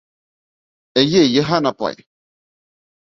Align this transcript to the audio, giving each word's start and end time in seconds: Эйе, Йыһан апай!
Эйе, 1.03 1.21
Йыһан 1.35 1.73
апай! 1.73 2.01